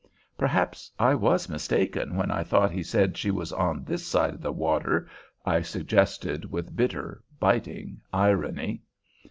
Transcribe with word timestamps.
"Perhaps 0.35 0.91
I 0.97 1.13
was 1.13 1.47
mistaken 1.47 2.15
when 2.15 2.31
I 2.31 2.41
thought 2.41 2.71
he 2.71 2.81
said 2.81 3.15
she 3.17 3.29
was 3.29 3.53
on 3.53 3.83
this 3.83 4.03
side 4.03 4.33
of 4.33 4.41
the 4.41 4.51
water," 4.51 5.07
I 5.45 5.61
suggested, 5.61 6.51
with 6.51 6.75
bitter, 6.75 7.21
biting 7.39 8.01
irony. 8.11 8.81